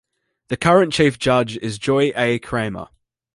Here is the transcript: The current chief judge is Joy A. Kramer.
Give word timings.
The 0.47 0.57
current 0.57 0.93
chief 0.93 1.19
judge 1.19 1.57
is 1.57 1.77
Joy 1.77 2.11
A. 2.15 2.39
Kramer. 2.39 2.87